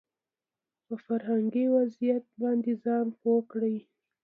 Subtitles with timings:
[0.85, 3.77] په فرهنګي وضعيت باندې ځان پوه کړي